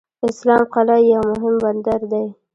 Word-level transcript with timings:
اسلام 0.29 0.61
قلعه 0.73 0.99
یو 1.13 1.21
مهم 1.31 1.55
بندر 1.63 2.01
دی. 2.11 2.25